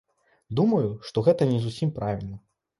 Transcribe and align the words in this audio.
Думаю, 0.59 0.87
што 1.11 1.27
гэта 1.29 1.49
не 1.53 1.63
зусім 1.69 1.95
правільна. 2.01 2.45